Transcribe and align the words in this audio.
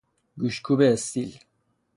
گوشت 0.39 0.61
کوب 0.65 0.79
استیل 0.89 1.31